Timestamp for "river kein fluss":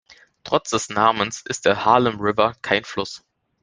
2.19-3.23